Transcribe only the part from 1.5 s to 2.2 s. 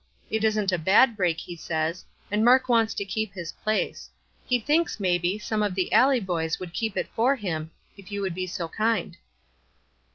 says,